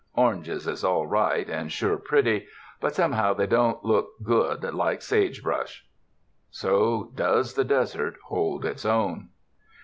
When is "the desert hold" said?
7.53-8.65